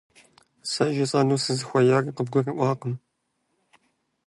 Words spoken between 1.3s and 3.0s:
сызыхуеяр къыбгурыӏуакъым.